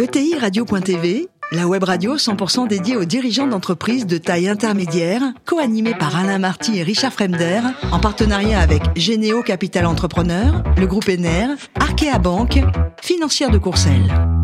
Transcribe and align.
ETI 0.00 0.38
Radio.tv, 0.38 1.28
la 1.52 1.66
web 1.66 1.84
radio 1.84 2.16
100% 2.16 2.66
dédiée 2.66 2.96
aux 2.96 3.04
dirigeants 3.04 3.46
d'entreprises 3.46 4.06
de 4.06 4.16
taille 4.16 4.48
intermédiaire, 4.48 5.20
co-animée 5.44 5.94
par 5.94 6.16
Alain 6.16 6.38
Marty 6.38 6.78
et 6.78 6.82
Richard 6.82 7.12
Fremder, 7.12 7.60
en 7.92 8.00
partenariat 8.00 8.60
avec 8.60 8.80
Généo 8.96 9.42
Capital 9.42 9.84
Entrepreneur, 9.84 10.62
le 10.78 10.86
groupe 10.86 11.10
Ener, 11.10 11.48
Arkea 11.78 12.18
Banque, 12.18 12.60
financière 13.02 13.50
de 13.50 13.58
Courcelles. 13.58 14.39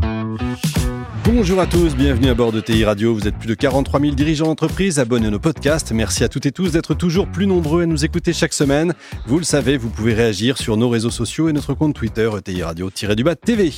Bonjour 1.27 1.61
à 1.61 1.67
tous, 1.67 1.97
bienvenue 1.97 2.29
à 2.29 2.35
bord 2.35 2.53
de 2.53 2.61
TI 2.61 2.85
Radio. 2.85 3.13
Vous 3.13 3.27
êtes 3.27 3.37
plus 3.37 3.49
de 3.49 3.55
43 3.55 3.99
000 3.99 4.15
dirigeants 4.15 4.47
d'entreprise, 4.47 5.01
abonnés 5.01 5.27
à 5.27 5.31
nos 5.31 5.41
podcasts. 5.41 5.91
Merci 5.91 6.23
à 6.23 6.29
toutes 6.29 6.47
et 6.47 6.53
tous 6.53 6.71
d'être 6.71 6.95
toujours 6.95 7.27
plus 7.27 7.49
nombreux 7.49 7.83
à 7.83 7.87
nous 7.87 8.05
écouter 8.05 8.33
chaque 8.33 8.53
semaine. 8.53 8.95
Vous 9.27 9.39
le 9.39 9.45
savez, 9.45 9.77
vous 9.77 9.89
pouvez 9.91 10.15
réagir 10.15 10.57
sur 10.57 10.77
nos 10.77 10.89
réseaux 10.89 11.11
sociaux 11.11 11.49
et 11.49 11.53
notre 11.53 11.75
compte 11.75 11.97
Twitter 11.97 12.31
TI 12.45 12.63
Radio-du-bas 12.63 13.35
TV. 13.35 13.73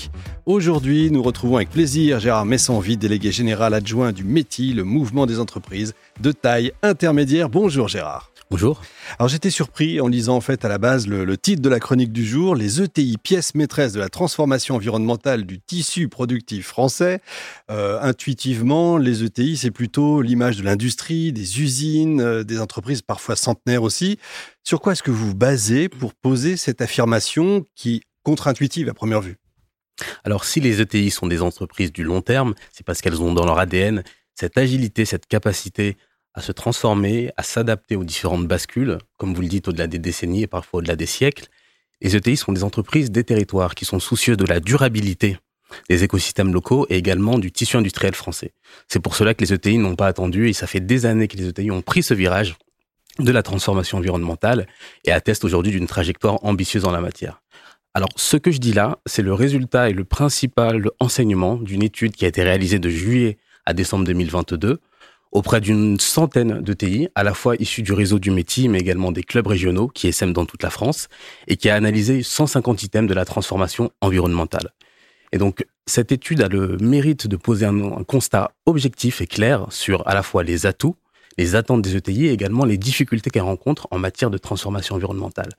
Aujourd'hui, 0.44 1.10
nous 1.10 1.22
retrouvons 1.22 1.56
avec 1.56 1.70
plaisir 1.70 2.20
Gérard 2.20 2.44
Messanville, 2.44 2.98
délégué 2.98 3.32
général 3.32 3.72
adjoint 3.72 4.12
du 4.12 4.24
METI, 4.24 4.74
le 4.74 4.84
mouvement 4.84 5.24
des 5.24 5.40
entreprises 5.40 5.94
de 6.20 6.32
taille 6.32 6.72
intermédiaire. 6.82 7.48
Bonjour 7.48 7.88
Gérard. 7.88 8.30
Bonjour. 8.50 8.80
Alors 9.18 9.28
j'étais 9.28 9.50
surpris 9.50 10.00
en 10.00 10.08
lisant 10.08 10.36
en 10.36 10.40
fait 10.40 10.64
à 10.64 10.68
la 10.68 10.78
base 10.78 11.06
le, 11.06 11.36
titre 11.36 11.60
de 11.60 11.68
la 11.68 11.80
chronique 11.80 12.12
du 12.12 12.24
jour, 12.24 12.54
les 12.54 12.80
ETI, 12.80 13.18
pièces 13.18 13.54
maîtresses 13.54 13.92
de 13.92 14.00
la 14.00 14.08
transformation 14.08 14.76
environnementale 14.76 15.44
du 15.44 15.60
tissu 15.60 16.08
productif 16.08 16.66
français. 16.66 17.20
Euh, 17.70 18.00
intuitivement, 18.00 18.96
les 18.96 19.22
ETI, 19.22 19.58
c'est 19.58 19.70
plutôt 19.70 20.22
l'image 20.22 20.56
de 20.56 20.62
l'industrie, 20.62 21.30
des 21.30 21.60
usines, 21.60 22.22
euh, 22.22 22.42
des 22.42 22.58
entreprises 22.58 23.02
parfois 23.02 23.36
centenaires 23.36 23.82
aussi. 23.82 24.18
Sur 24.64 24.80
quoi 24.80 24.92
est-ce 24.94 25.02
que 25.02 25.10
vous 25.10 25.28
vous 25.28 25.34
basez 25.34 25.90
pour 25.90 26.14
poser 26.14 26.56
cette 26.56 26.80
affirmation 26.80 27.66
qui 27.74 28.00
contre-intuitive 28.22 28.88
à 28.88 28.94
première 28.94 29.20
vue? 29.20 29.36
Alors 30.24 30.46
si 30.46 30.60
les 30.60 30.80
ETI 30.80 31.10
sont 31.10 31.26
des 31.26 31.42
entreprises 31.42 31.92
du 31.92 32.02
long 32.02 32.22
terme, 32.22 32.54
c'est 32.72 32.86
parce 32.86 33.02
qu'elles 33.02 33.20
ont 33.20 33.34
dans 33.34 33.44
leur 33.44 33.58
ADN 33.58 34.02
cette 34.34 34.56
agilité, 34.56 35.04
cette 35.04 35.26
capacité 35.26 35.96
à 36.34 36.40
se 36.40 36.52
transformer, 36.52 37.32
à 37.36 37.42
s'adapter 37.42 37.96
aux 37.96 38.04
différentes 38.04 38.46
bascules, 38.46 38.98
comme 39.16 39.34
vous 39.34 39.42
le 39.42 39.48
dites, 39.48 39.68
au-delà 39.68 39.86
des 39.86 39.98
décennies 39.98 40.42
et 40.42 40.46
parfois 40.46 40.78
au-delà 40.78 40.96
des 40.96 41.06
siècles. 41.06 41.46
Les 42.00 42.14
ETI 42.14 42.36
sont 42.36 42.52
des 42.52 42.62
entreprises 42.62 43.10
des 43.10 43.24
territoires 43.24 43.74
qui 43.74 43.84
sont 43.84 43.98
soucieux 43.98 44.36
de 44.36 44.44
la 44.44 44.60
durabilité 44.60 45.38
des 45.88 46.04
écosystèmes 46.04 46.52
locaux 46.52 46.86
et 46.88 46.96
également 46.96 47.38
du 47.38 47.52
tissu 47.52 47.76
industriel 47.76 48.14
français. 48.14 48.52
C'est 48.88 49.00
pour 49.00 49.16
cela 49.16 49.34
que 49.34 49.44
les 49.44 49.52
ETI 49.52 49.78
n'ont 49.78 49.96
pas 49.96 50.06
attendu 50.06 50.48
et 50.48 50.52
ça 50.52 50.66
fait 50.66 50.80
des 50.80 51.06
années 51.06 51.28
que 51.28 51.36
les 51.36 51.48
ETI 51.48 51.70
ont 51.70 51.82
pris 51.82 52.02
ce 52.02 52.14
virage 52.14 52.56
de 53.18 53.32
la 53.32 53.42
transformation 53.42 53.98
environnementale 53.98 54.66
et 55.04 55.12
attestent 55.12 55.44
aujourd'hui 55.44 55.72
d'une 55.72 55.86
trajectoire 55.86 56.44
ambitieuse 56.44 56.84
en 56.84 56.90
la 56.90 57.00
matière. 57.00 57.42
Alors, 57.94 58.10
ce 58.16 58.36
que 58.36 58.50
je 58.50 58.58
dis 58.58 58.72
là, 58.72 58.98
c'est 59.06 59.22
le 59.22 59.34
résultat 59.34 59.90
et 59.90 59.92
le 59.92 60.04
principal 60.04 60.88
enseignement 61.00 61.56
d'une 61.56 61.82
étude 61.82 62.12
qui 62.12 62.24
a 62.24 62.28
été 62.28 62.42
réalisée 62.42 62.78
de 62.78 62.88
juillet 62.88 63.38
à 63.66 63.72
décembre 63.72 64.04
2022 64.04 64.78
auprès 65.32 65.60
d'une 65.60 65.98
centaine 66.00 66.60
de 66.60 66.72
TI, 66.72 67.08
à 67.14 67.22
la 67.22 67.34
fois 67.34 67.54
issus 67.58 67.82
du 67.82 67.92
réseau 67.92 68.18
du 68.18 68.30
métier, 68.30 68.68
mais 68.68 68.78
également 68.78 69.12
des 69.12 69.22
clubs 69.22 69.46
régionaux 69.46 69.88
qui 69.88 70.08
essaiment 70.08 70.32
dans 70.32 70.46
toute 70.46 70.62
la 70.62 70.70
France, 70.70 71.08
et 71.46 71.56
qui 71.56 71.68
a 71.68 71.74
analysé 71.74 72.22
150 72.22 72.82
items 72.82 73.08
de 73.08 73.14
la 73.14 73.24
transformation 73.24 73.90
environnementale. 74.00 74.70
Et 75.32 75.38
donc, 75.38 75.66
cette 75.86 76.12
étude 76.12 76.42
a 76.42 76.48
le 76.48 76.76
mérite 76.78 77.26
de 77.26 77.36
poser 77.36 77.66
un, 77.66 77.92
un 77.92 78.04
constat 78.04 78.52
objectif 78.66 79.20
et 79.20 79.26
clair 79.26 79.66
sur 79.70 80.06
à 80.08 80.14
la 80.14 80.22
fois 80.22 80.42
les 80.42 80.66
atouts, 80.66 80.96
les 81.36 81.54
attentes 81.54 81.82
des 81.82 81.96
ETI 81.96 82.26
et 82.26 82.32
également 82.32 82.64
les 82.64 82.78
difficultés 82.78 83.30
qu'elles 83.30 83.42
rencontrent 83.42 83.86
en 83.90 83.98
matière 83.98 84.30
de 84.30 84.38
transformation 84.38 84.96
environnementale. 84.96 85.50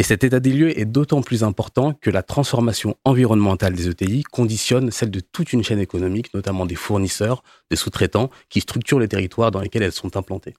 Et 0.00 0.02
cet 0.02 0.24
état 0.24 0.40
des 0.40 0.50
lieux 0.50 0.80
est 0.80 0.86
d'autant 0.86 1.20
plus 1.20 1.44
important 1.44 1.92
que 1.92 2.08
la 2.08 2.22
transformation 2.22 2.96
environnementale 3.04 3.74
des 3.74 3.86
ETI 3.86 4.22
conditionne 4.22 4.90
celle 4.90 5.10
de 5.10 5.20
toute 5.20 5.52
une 5.52 5.62
chaîne 5.62 5.78
économique, 5.78 6.32
notamment 6.32 6.64
des 6.64 6.74
fournisseurs, 6.74 7.42
des 7.68 7.76
sous-traitants, 7.76 8.30
qui 8.48 8.62
structurent 8.62 8.98
les 8.98 9.08
territoires 9.08 9.50
dans 9.50 9.60
lesquels 9.60 9.82
elles 9.82 9.92
sont 9.92 10.16
implantées. 10.16 10.54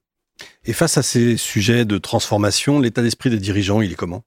Et 0.65 0.73
face 0.73 0.99
à 0.99 1.01
ces 1.01 1.37
sujets 1.37 1.85
de 1.85 1.97
transformation, 1.97 2.79
l'état 2.79 3.01
d'esprit 3.01 3.31
des 3.31 3.39
dirigeants, 3.39 3.81
il 3.81 3.91
est 3.91 3.95
comment? 3.95 4.21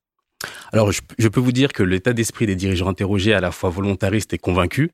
Alors, 0.72 0.90
je, 0.90 1.28
peux 1.28 1.38
vous 1.38 1.52
dire 1.52 1.72
que 1.72 1.84
l'état 1.84 2.12
d'esprit 2.12 2.46
des 2.46 2.56
dirigeants 2.56 2.88
interrogés 2.88 3.30
est 3.30 3.34
à 3.34 3.40
la 3.40 3.52
fois 3.52 3.70
volontariste 3.70 4.32
et 4.32 4.38
convaincu. 4.38 4.90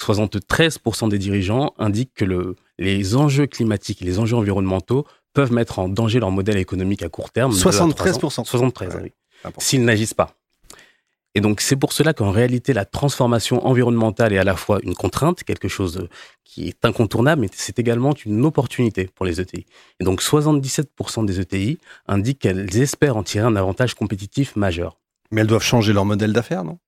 73% 0.00 1.08
des 1.08 1.18
dirigeants 1.18 1.74
indiquent 1.76 2.14
que 2.14 2.54
les 2.78 3.16
enjeux 3.16 3.48
climatiques 3.48 4.00
et 4.00 4.04
les 4.04 4.20
enjeux 4.20 4.36
environnementaux 4.36 5.08
peuvent 5.34 5.52
mettre 5.52 5.80
en 5.80 5.88
danger 5.88 6.20
leur 6.20 6.30
modèle 6.30 6.56
économique 6.56 7.02
à 7.02 7.08
court 7.08 7.32
terme. 7.32 7.50
73% 7.50 8.44
73, 8.44 9.00
oui 9.02 9.10
s'ils 9.58 9.84
n'agissent 9.84 10.14
pas. 10.14 10.34
Et 11.34 11.40
donc 11.40 11.60
c'est 11.60 11.76
pour 11.76 11.92
cela 11.92 12.14
qu'en 12.14 12.30
réalité 12.30 12.72
la 12.72 12.86
transformation 12.86 13.66
environnementale 13.66 14.32
est 14.32 14.38
à 14.38 14.44
la 14.44 14.56
fois 14.56 14.78
une 14.82 14.94
contrainte, 14.94 15.44
quelque 15.44 15.68
chose 15.68 16.08
qui 16.44 16.68
est 16.68 16.84
incontournable, 16.84 17.42
mais 17.42 17.50
c'est 17.52 17.78
également 17.78 18.14
une 18.24 18.44
opportunité 18.46 19.10
pour 19.14 19.26
les 19.26 19.40
ETI. 19.40 19.66
Et 20.00 20.04
donc 20.04 20.22
77% 20.22 21.26
des 21.26 21.40
ETI 21.40 21.78
indiquent 22.06 22.38
qu'elles 22.38 22.74
espèrent 22.78 23.18
en 23.18 23.22
tirer 23.22 23.44
un 23.44 23.56
avantage 23.56 23.94
compétitif 23.94 24.56
majeur. 24.56 24.96
Mais 25.30 25.42
elles 25.42 25.46
doivent 25.46 25.62
changer 25.62 25.92
leur 25.92 26.06
modèle 26.06 26.32
d'affaires, 26.32 26.64
non? 26.64 26.78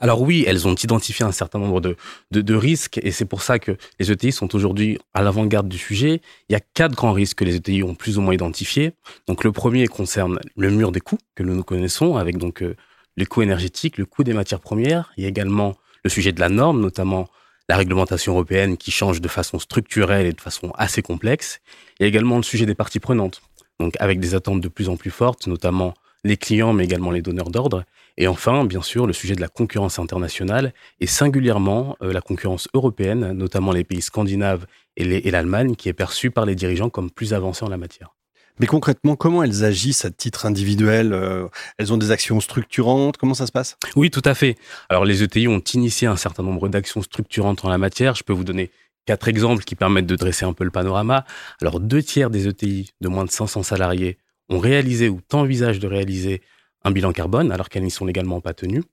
Alors 0.00 0.22
oui, 0.22 0.44
elles 0.46 0.66
ont 0.66 0.74
identifié 0.74 1.24
un 1.24 1.32
certain 1.32 1.58
nombre 1.58 1.80
de, 1.80 1.96
de 2.30 2.54
risques 2.54 2.98
et 3.02 3.10
c'est 3.10 3.24
pour 3.24 3.42
ça 3.42 3.58
que 3.58 3.76
les 3.98 4.10
ETI 4.10 4.32
sont 4.32 4.54
aujourd'hui 4.54 4.98
à 5.14 5.22
l'avant-garde 5.22 5.68
du 5.68 5.78
sujet. 5.78 6.20
Il 6.48 6.52
y 6.52 6.56
a 6.56 6.60
quatre 6.60 6.94
grands 6.94 7.12
risques 7.12 7.38
que 7.38 7.44
les 7.44 7.56
ETI 7.56 7.82
ont 7.82 7.94
plus 7.94 8.18
ou 8.18 8.22
moins 8.22 8.34
identifiés. 8.34 8.92
Donc 9.26 9.44
le 9.44 9.52
premier 9.52 9.86
concerne 9.86 10.38
le 10.56 10.70
mur 10.70 10.92
des 10.92 11.00
coûts 11.00 11.18
que 11.34 11.42
nous 11.42 11.62
connaissons 11.62 12.16
avec 12.16 12.38
donc 12.38 12.62
euh, 12.62 12.74
les 13.16 13.26
coûts 13.26 13.42
énergétiques, 13.42 13.98
le 13.98 14.06
coût 14.06 14.24
des 14.24 14.32
matières 14.32 14.60
premières. 14.60 15.12
Il 15.16 15.22
y 15.22 15.26
a 15.26 15.28
également 15.28 15.76
le 16.04 16.10
sujet 16.10 16.32
de 16.32 16.40
la 16.40 16.48
norme, 16.48 16.80
notamment 16.80 17.28
la 17.68 17.76
réglementation 17.76 18.32
européenne 18.32 18.76
qui 18.76 18.90
change 18.90 19.20
de 19.20 19.28
façon 19.28 19.58
structurelle 19.58 20.26
et 20.26 20.32
de 20.32 20.40
façon 20.40 20.72
assez 20.76 21.02
complexe. 21.02 21.60
Il 21.98 22.02
y 22.02 22.06
a 22.06 22.08
également 22.08 22.36
le 22.36 22.42
sujet 22.42 22.66
des 22.66 22.74
parties 22.74 23.00
prenantes, 23.00 23.42
donc 23.80 23.94
avec 23.98 24.20
des 24.20 24.34
attentes 24.34 24.60
de 24.60 24.68
plus 24.68 24.88
en 24.88 24.96
plus 24.96 25.10
fortes, 25.10 25.46
notamment 25.46 25.94
les 26.26 26.36
clients, 26.36 26.72
mais 26.72 26.84
également 26.84 27.10
les 27.10 27.22
donneurs 27.22 27.50
d'ordre. 27.50 27.84
Et 28.18 28.28
enfin, 28.28 28.64
bien 28.64 28.82
sûr, 28.82 29.06
le 29.06 29.12
sujet 29.12 29.34
de 29.34 29.40
la 29.40 29.48
concurrence 29.48 29.98
internationale 29.98 30.72
et 31.00 31.06
singulièrement 31.06 31.96
euh, 32.02 32.12
la 32.12 32.20
concurrence 32.20 32.68
européenne, 32.74 33.32
notamment 33.32 33.72
les 33.72 33.84
pays 33.84 34.02
scandinaves 34.02 34.66
et 34.96 35.30
l'Allemagne, 35.30 35.76
qui 35.76 35.90
est 35.90 35.92
perçue 35.92 36.30
par 36.30 36.46
les 36.46 36.54
dirigeants 36.54 36.88
comme 36.88 37.10
plus 37.10 37.34
avancée 37.34 37.64
en 37.64 37.68
la 37.68 37.76
matière. 37.76 38.16
Mais 38.58 38.66
concrètement, 38.66 39.16
comment 39.16 39.42
elles 39.42 39.64
agissent 39.64 40.06
à 40.06 40.10
titre 40.10 40.46
individuel 40.46 41.12
euh, 41.12 41.46
Elles 41.76 41.92
ont 41.92 41.98
des 41.98 42.10
actions 42.10 42.40
structurantes 42.40 43.18
Comment 43.18 43.34
ça 43.34 43.46
se 43.46 43.52
passe? 43.52 43.76
Oui, 43.96 44.10
tout 44.10 44.22
à 44.24 44.34
fait. 44.34 44.56
Alors 44.88 45.04
les 45.04 45.22
ETI 45.22 45.46
ont 45.48 45.60
initié 45.74 46.08
un 46.08 46.16
certain 46.16 46.42
nombre 46.42 46.68
d'actions 46.68 47.02
structurantes 47.02 47.64
en 47.64 47.68
la 47.68 47.76
matière. 47.76 48.14
Je 48.14 48.24
peux 48.24 48.32
vous 48.32 48.44
donner 48.44 48.70
quatre 49.04 49.28
exemples 49.28 49.64
qui 49.64 49.74
permettent 49.74 50.06
de 50.06 50.16
dresser 50.16 50.46
un 50.46 50.54
peu 50.54 50.64
le 50.64 50.70
panorama. 50.70 51.26
Alors 51.60 51.80
deux 51.80 52.02
tiers 52.02 52.30
des 52.30 52.48
ETI 52.48 52.92
de 53.02 53.08
moins 53.08 53.26
de 53.26 53.30
500 53.30 53.62
salariés 53.62 54.16
ont 54.48 54.58
réalisé 54.58 55.08
ou 55.08 55.20
envisagent 55.32 55.78
de 55.78 55.86
réaliser 55.86 56.42
un 56.84 56.90
bilan 56.90 57.12
carbone 57.12 57.50
alors 57.52 57.68
qu'elles 57.68 57.82
n'y 57.82 57.90
sont 57.90 58.04
légalement 58.04 58.40
pas 58.40 58.54
tenues. 58.54 58.84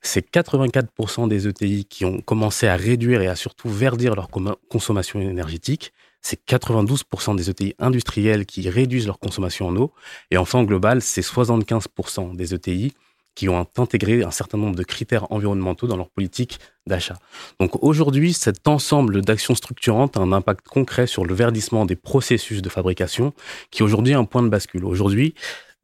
C'est 0.00 0.28
84% 0.32 1.28
des 1.28 1.46
ETI 1.46 1.84
qui 1.84 2.04
ont 2.04 2.20
commencé 2.20 2.66
à 2.66 2.76
réduire 2.76 3.22
et 3.22 3.28
à 3.28 3.36
surtout 3.36 3.68
verdir 3.68 4.16
leur 4.16 4.28
consommation 4.68 5.20
énergétique. 5.20 5.92
C'est 6.20 6.44
92% 6.44 7.36
des 7.36 7.50
ETI 7.50 7.74
industriels 7.78 8.46
qui 8.46 8.68
réduisent 8.68 9.06
leur 9.06 9.20
consommation 9.20 9.68
en 9.68 9.76
eau. 9.76 9.92
Et 10.30 10.36
enfin, 10.36 10.60
en 10.60 10.64
global, 10.64 11.02
c'est 11.02 11.20
75% 11.20 12.34
des 12.34 12.54
ETI 12.54 12.92
qui 13.34 13.48
ont 13.48 13.66
intégré 13.78 14.22
un 14.22 14.30
certain 14.30 14.58
nombre 14.58 14.76
de 14.76 14.82
critères 14.82 15.30
environnementaux 15.32 15.86
dans 15.86 15.96
leur 15.96 16.10
politique 16.10 16.58
d'achat. 16.86 17.18
Donc 17.60 17.82
aujourd'hui, 17.82 18.32
cet 18.32 18.68
ensemble 18.68 19.22
d'actions 19.22 19.54
structurantes 19.54 20.16
a 20.16 20.20
un 20.20 20.32
impact 20.32 20.66
concret 20.68 21.06
sur 21.06 21.24
le 21.24 21.34
verdissement 21.34 21.86
des 21.86 21.96
processus 21.96 22.60
de 22.62 22.68
fabrication, 22.68 23.32
qui 23.70 23.82
aujourd'hui 23.82 24.12
est 24.12 24.16
un 24.16 24.24
point 24.24 24.42
de 24.42 24.48
bascule. 24.48 24.84
Aujourd'hui, 24.84 25.34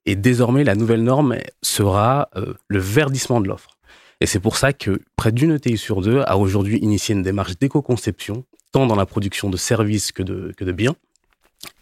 et 0.04 0.16
désormais, 0.16 0.64
la 0.64 0.74
nouvelle 0.74 1.02
norme 1.02 1.36
sera 1.62 2.28
euh, 2.36 2.54
le 2.68 2.78
verdissement 2.78 3.40
de 3.40 3.48
l'offre. 3.48 3.78
Et 4.20 4.26
c'est 4.26 4.40
pour 4.40 4.56
ça 4.56 4.72
que 4.72 5.00
près 5.16 5.32
d'une 5.32 5.52
ETI 5.52 5.78
sur 5.78 6.00
deux 6.00 6.22
a 6.26 6.36
aujourd'hui 6.36 6.78
initié 6.78 7.14
une 7.14 7.22
démarche 7.22 7.58
d'éco-conception, 7.58 8.44
tant 8.72 8.86
dans 8.86 8.96
la 8.96 9.06
production 9.06 9.48
de 9.48 9.56
services 9.56 10.12
que 10.12 10.22
de, 10.22 10.72
biens. 10.72 10.96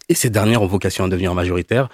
Et 0.07 0.13
ces 0.13 0.29
dernières 0.29 0.61
ont 0.61 0.67
vocation 0.67 1.05
à 1.05 1.09
devenir 1.09 1.33
majoritaires 1.33 1.89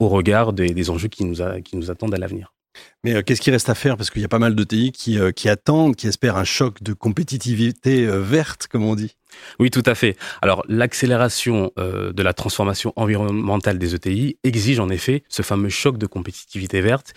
au 0.00 0.08
regard 0.08 0.52
des, 0.52 0.90
enjeux 0.90 1.08
qui 1.08 1.24
nous 1.24 1.90
attendent 1.90 2.14
à 2.14 2.18
l'avenir. 2.18 2.54
Mais 3.02 3.14
euh, 3.14 3.22
qu'est-ce 3.22 3.40
qui 3.40 3.50
reste 3.50 3.68
à 3.68 3.74
faire? 3.74 3.96
Parce 3.96 4.10
qu'il 4.10 4.22
y 4.22 4.24
a 4.24 4.28
pas 4.28 4.38
mal 4.38 4.54
de 4.54 4.64
TI 4.64 4.92
qui, 4.92 5.18
euh, 5.18 5.30
qui 5.30 5.48
attendent, 5.48 5.96
qui 5.96 6.06
espèrent 6.06 6.36
un 6.36 6.44
choc 6.44 6.82
de 6.82 6.92
compétitivité 6.92 8.06
euh, 8.06 8.20
verte, 8.20 8.66
comme 8.66 8.84
on 8.84 8.94
dit. 8.94 9.16
Oui, 9.58 9.70
tout 9.70 9.82
à 9.86 9.94
fait. 9.94 10.16
Alors, 10.42 10.64
l'accélération 10.68 11.72
de 11.76 12.22
la 12.22 12.32
transformation 12.32 12.92
environnementale 12.94 13.80
des 13.80 13.96
ETI 13.96 14.38
exige 14.44 14.78
en 14.78 14.88
effet 14.90 15.24
ce 15.28 15.42
fameux 15.42 15.70
choc 15.70 15.98
de 15.98 16.06
compétitivité 16.06 16.80
verte 16.80 17.14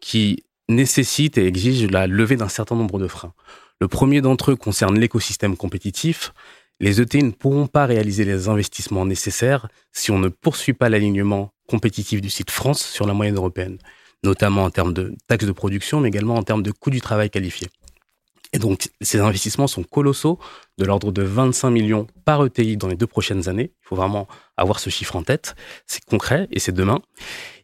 qui 0.00 0.42
nécessite 0.68 1.38
et 1.38 1.46
exige 1.46 1.88
la 1.88 2.08
levée 2.08 2.34
d'un 2.34 2.48
certain 2.48 2.74
nombre 2.74 2.98
de 2.98 3.06
freins. 3.06 3.34
Le 3.80 3.86
premier 3.86 4.20
d'entre 4.20 4.50
eux 4.50 4.56
concerne 4.56 4.98
l'écosystème 4.98 5.56
compétitif. 5.56 6.32
Les 6.80 7.00
ETI 7.00 7.22
ne 7.22 7.30
pourront 7.30 7.68
pas 7.68 7.86
réaliser 7.86 8.24
les 8.24 8.48
investissements 8.48 9.06
nécessaires 9.06 9.68
si 9.92 10.10
on 10.10 10.18
ne 10.18 10.28
poursuit 10.28 10.72
pas 10.72 10.88
l'alignement 10.88 11.52
compétitif 11.68 12.20
du 12.20 12.30
site 12.30 12.50
France 12.50 12.84
sur 12.84 13.06
la 13.06 13.14
moyenne 13.14 13.36
européenne 13.36 13.78
notamment 14.24 14.64
en 14.64 14.70
termes 14.70 14.92
de 14.92 15.14
taxes 15.26 15.46
de 15.46 15.52
production, 15.52 16.00
mais 16.00 16.08
également 16.08 16.34
en 16.34 16.42
termes 16.42 16.62
de 16.62 16.70
coût 16.70 16.90
du 16.90 17.00
travail 17.00 17.30
qualifié. 17.30 17.68
Et 18.52 18.58
donc, 18.58 18.88
ces 19.00 19.20
investissements 19.20 19.68
sont 19.68 19.84
colossaux, 19.84 20.38
de 20.76 20.84
l'ordre 20.84 21.12
de 21.12 21.22
25 21.22 21.70
millions 21.70 22.06
par 22.24 22.44
ETI 22.44 22.76
dans 22.76 22.88
les 22.88 22.96
deux 22.96 23.06
prochaines 23.06 23.48
années. 23.48 23.72
Il 23.84 23.88
faut 23.88 23.96
vraiment 23.96 24.26
avoir 24.56 24.80
ce 24.80 24.90
chiffre 24.90 25.14
en 25.14 25.22
tête. 25.22 25.54
C'est 25.86 26.04
concret 26.04 26.48
et 26.50 26.58
c'est 26.58 26.72
demain. 26.72 27.00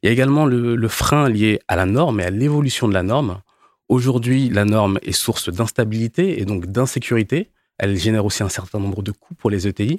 Il 0.03 0.07
y 0.07 0.09
a 0.09 0.13
également 0.13 0.47
le, 0.47 0.89
frein 0.89 1.29
lié 1.29 1.59
à 1.67 1.75
la 1.75 1.87
norme 1.87 2.21
et 2.21 2.25
à 2.25 2.31
l'évolution 2.31 2.87
de 2.87 2.95
la 2.95 3.03
norme. 3.03 3.41
Aujourd'hui, 3.89 4.49
la 4.49 4.65
norme 4.65 4.99
est 5.03 5.13
source 5.13 5.49
d'instabilité 5.49 6.41
et 6.41 6.45
donc 6.45 6.67
d'insécurité. 6.67 7.51
Elle 7.79 7.97
génère 7.97 8.25
aussi 8.25 8.43
un 8.45 8.49
certain 8.49 8.79
nombre 8.79 9.03
de 9.03 9.11
coûts 9.11 9.35
pour 9.35 9.51
les 9.51 9.67
ETI, 9.67 9.99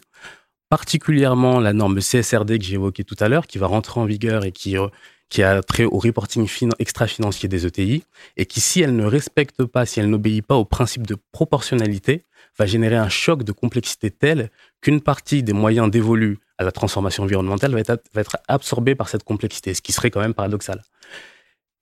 particulièrement 0.70 1.60
la 1.60 1.74
norme 1.74 2.00
CSRD 2.00 2.60
que 2.60 2.66
j'ai 2.66 2.76
évoquée 2.76 3.04
tout 3.04 3.16
à 3.20 3.28
l'heure, 3.28 3.46
qui 3.46 3.58
va 3.58 3.68
rentrer 3.68 4.00
en 4.00 4.06
vigueur 4.06 4.46
et 4.46 4.52
qui, 4.52 4.78
euh, 4.78 4.88
qui 5.30 5.44
a 5.44 5.62
trait 5.62 5.86
au 5.86 6.00
reporting 6.00 6.48
extra-financier 6.80 7.50
des 7.50 7.66
ETI, 7.66 8.04
et 8.38 8.46
qui, 8.46 8.62
si 8.62 8.82
elle 8.82 8.96
ne 8.96 9.06
respecte 9.06 9.66
pas, 9.66 9.86
si 9.86 10.00
elle 10.00 10.10
n'obéit 10.10 10.46
pas 10.46 10.56
au 10.56 10.66
principe 10.66 11.06
de 11.06 11.18
proportionnalité, 11.32 12.24
va 12.58 12.66
générer 12.66 12.96
un 12.96 13.10
choc 13.10 13.44
de 13.44 13.52
complexité 13.52 14.10
tel 14.10 14.50
qu'une 14.82 15.02
partie 15.02 15.44
des 15.44 15.54
moyens 15.54 15.92
dévolus 15.92 16.40
à 16.58 16.64
la 16.64 16.72
transformation 16.72 17.24
environnementale 17.24 17.72
va 17.72 17.80
être, 17.80 18.04
va 18.14 18.22
être 18.22 18.38
absorbée 18.48 18.96
par 18.96 19.10
cette 19.10 19.24
complexité, 19.24 19.74
ce 19.74 19.82
qui 19.82 19.92
serait 19.92 20.10
quand 20.10 20.22
même 20.22 20.34
paradoxal. 20.34 20.82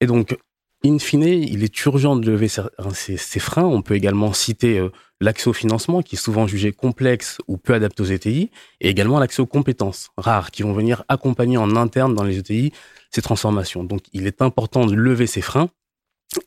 Et 0.02 0.08
donc, 0.08 0.38
in 0.86 1.00
fine, 1.00 1.24
il 1.24 1.64
est 1.64 1.86
urgent 1.86 2.16
de 2.16 2.30
lever 2.30 2.48
ces, 2.48 3.40
freins. 3.40 3.66
On 3.66 3.82
peut 3.82 3.96
également 3.96 4.34
citer 4.34 4.78
euh, 4.80 4.90
l'accès 5.22 5.48
au 5.48 5.54
financement, 5.54 6.02
qui 6.02 6.16
est 6.16 6.20
souvent 6.20 6.48
jugé 6.48 6.72
complexe 6.72 7.38
ou 7.48 7.58
peu 7.58 7.74
adapté 7.74 8.04
aux 8.04 8.06
ETI, 8.06 8.52
et 8.82 8.90
également 8.90 9.20
l'accès 9.20 9.42
aux 9.42 9.46
compétences 9.46 10.10
rares, 10.18 10.52
qui 10.52 10.64
vont 10.64 10.74
venir 10.74 11.04
accompagner 11.08 11.58
en 11.58 11.76
interne 11.76 12.14
dans 12.14 12.24
les 12.24 12.38
ETI 12.38 12.72
ces 13.12 13.22
transformations. 13.22 13.84
Donc, 13.84 14.02
il 14.14 14.28
est 14.28 14.42
important 14.42 14.86
de 14.86 14.94
lever 14.96 15.28
ces 15.28 15.42
freins. 15.42 15.70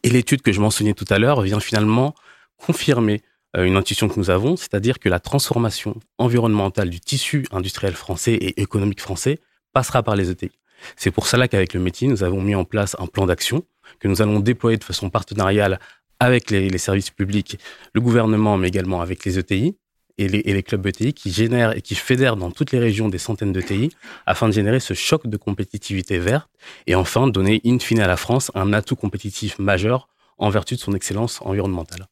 Et 0.02 0.11
l'étude 0.11 0.43
que 0.43 0.52
je 0.52 0.61
mentionnais 0.61 0.94
tout 0.94 1.06
à 1.08 1.19
l'heure 1.19 1.40
vient 1.40 1.61
finalement 1.61 2.14
confirmer 2.58 3.23
euh, 3.56 3.64
une 3.64 3.76
intuition 3.76 4.08
que 4.08 4.19
nous 4.19 4.31
avons, 4.31 4.56
c'est-à-dire 4.56 4.99
que 4.99 5.08
la 5.08 5.20
transformation 5.20 5.96
environnementale 6.19 6.90
du 6.90 7.00
tissu 7.00 7.46
industriel 7.50 7.94
français 7.94 8.35
et 8.35 8.61
économique 8.61 9.00
français 9.00 9.38
passera 9.73 10.02
par 10.02 10.17
les 10.17 10.31
ETI. 10.31 10.50
C'est 10.96 11.11
pour 11.11 11.26
cela 11.26 11.49
qu'avec 11.49 11.75
le 11.75 11.81
métier, 11.81 12.08
nous 12.08 12.23
avons 12.23 12.40
mis 12.40 12.55
en 12.55 12.64
place 12.64 12.96
un 12.99 13.06
plan 13.06 13.26
d'action 13.26 13.64
que 14.00 14.08
nous 14.08 14.23
allons 14.23 14.40
déployer 14.40 14.76
de 14.76 14.85
façon 14.85 15.11
partenariale 15.11 15.79
avec 16.20 16.50
les, 16.50 16.79
services 16.79 17.11
publics, 17.11 17.58
le 17.93 18.00
gouvernement, 18.00 18.56
mais 18.56 18.69
également 18.69 19.00
avec 19.00 19.25
les 19.25 19.38
ETI 19.38 19.76
et 20.19 20.26
les, 20.26 20.62
clubs 20.64 20.85
ETI 20.85 21.12
qui 21.14 21.31
génèrent 21.31 21.76
et 21.76 21.81
qui 21.81 21.94
fédèrent 21.94 22.37
dans 22.37 22.50
toutes 22.50 22.73
les 22.73 22.81
régions 22.81 23.08
des 23.08 23.19
centaines 23.19 23.52
d'ETI 23.52 23.90
afin 24.26 24.49
de 24.49 24.52
générer 24.52 24.81
ce 24.81 24.94
choc 24.94 25.29
de 25.29 25.37
compétitivité 25.37 26.19
verte 26.19 26.50
et 26.88 26.96
enfin 26.96 27.29
donner 27.29 27.61
in 27.64 27.79
fine 27.79 28.00
à 28.00 28.08
la 28.08 28.17
France 28.17 28.50
un 28.56 28.73
atout 28.73 28.96
compétitif 28.96 29.61
majeur 29.61 30.08
en 30.37 30.50
vertu 30.50 30.75
de 30.75 30.81
son 30.81 30.93
excellence 30.93 31.40
environnementale. 31.43 32.08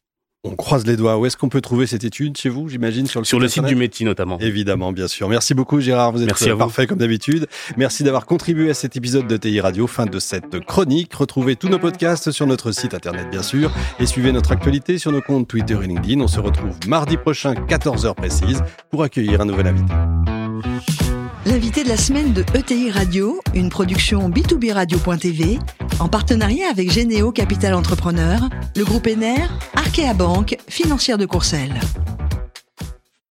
On 0.51 0.55
croise 0.55 0.85
les 0.85 0.95
doigts. 0.95 1.17
Où 1.17 1.25
est-ce 1.25 1.37
qu'on 1.37 1.49
peut 1.49 1.61
trouver 1.61 1.87
cette 1.87 2.03
étude 2.03 2.37
chez 2.37 2.49
vous, 2.49 2.69
j'imagine 2.69 3.07
Sur 3.07 3.19
le, 3.19 3.25
sur 3.25 3.37
site, 3.37 3.43
le 3.43 3.49
site 3.49 3.65
du 3.65 3.75
métier 3.75 4.05
notamment. 4.05 4.37
Évidemment, 4.39 4.91
bien 4.91 5.07
sûr. 5.07 5.29
Merci 5.29 5.53
beaucoup 5.53 5.79
Gérard, 5.79 6.11
vous 6.11 6.21
êtes 6.21 6.27
Merci 6.27 6.49
parfait 6.57 6.87
comme 6.87 6.97
d'habitude. 6.97 7.47
Merci 7.77 8.03
d'avoir 8.03 8.25
contribué 8.25 8.69
à 8.69 8.73
cet 8.73 8.95
épisode 8.95 9.27
de 9.27 9.37
TI 9.37 9.59
Radio, 9.59 9.87
fin 9.87 10.05
de 10.05 10.19
cette 10.19 10.59
chronique. 10.65 11.13
Retrouvez 11.13 11.55
tous 11.55 11.69
nos 11.69 11.79
podcasts 11.79 12.31
sur 12.31 12.47
notre 12.47 12.71
site 12.71 12.93
internet 12.93 13.29
bien 13.29 13.43
sûr 13.43 13.71
et 13.99 14.05
suivez 14.05 14.31
notre 14.31 14.51
actualité 14.51 14.97
sur 14.97 15.11
nos 15.11 15.21
comptes 15.21 15.47
Twitter 15.47 15.77
et 15.83 15.87
LinkedIn. 15.87 16.21
On 16.21 16.27
se 16.27 16.39
retrouve 16.39 16.75
mardi 16.87 17.17
prochain 17.17 17.53
14h 17.53 18.15
précise 18.15 18.61
pour 18.89 19.03
accueillir 19.03 19.41
un 19.41 19.45
nouvel 19.45 19.67
invité. 19.67 19.93
L'invité 21.47 21.83
de 21.85 21.89
la 21.89 21.95
semaine 21.95 22.33
de 22.33 22.43
ETI 22.53 22.91
Radio, 22.91 23.39
une 23.53 23.69
production 23.69 24.29
B2B 24.29 24.73
Radio.tv, 24.73 25.59
en 25.99 26.07
partenariat 26.07 26.69
avec 26.69 26.91
Généo 26.91 27.31
Capital 27.31 27.73
Entrepreneur, 27.73 28.49
le 28.75 28.83
groupe 28.83 29.07
ENER, 29.07 29.47
Arkea 29.75 30.13
Banque, 30.13 30.57
financière 30.67 31.17
de 31.17 31.25
Courcelles. 31.25 31.79